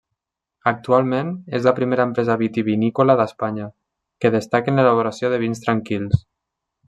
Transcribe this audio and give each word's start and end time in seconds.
Actualment 0.69 1.27
és 1.57 1.67
la 1.67 1.73
primera 1.79 2.07
empresa 2.09 2.37
vitivinícola 2.41 3.17
d'Espanya, 3.19 3.69
que 4.25 4.33
destaca 4.37 4.73
en 4.75 4.81
l'elaboració 4.83 5.33
de 5.35 5.41
vins 5.47 5.63
tranquils. 5.69 6.27